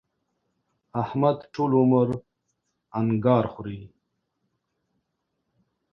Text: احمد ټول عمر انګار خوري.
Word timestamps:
احمد 1.03 1.37
ټول 1.53 1.71
عمر 1.79 2.07
انګار 2.99 3.45
خوري. 3.53 3.81